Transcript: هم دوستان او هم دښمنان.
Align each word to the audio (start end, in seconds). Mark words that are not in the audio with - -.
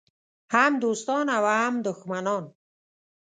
هم 0.53 0.71
دوستان 0.83 1.25
او 1.37 1.45
هم 1.57 1.73
دښمنان. 1.85 2.43